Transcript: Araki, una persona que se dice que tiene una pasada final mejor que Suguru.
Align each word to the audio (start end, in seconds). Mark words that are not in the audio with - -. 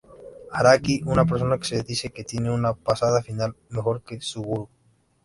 Araki, 0.59 0.95
una 1.15 1.25
persona 1.25 1.57
que 1.59 1.65
se 1.67 1.83
dice 1.83 2.09
que 2.11 2.23
tiene 2.23 2.49
una 2.49 2.73
pasada 2.73 3.21
final 3.21 3.55
mejor 3.69 4.01
que 4.03 4.19
Suguru. 4.19 4.67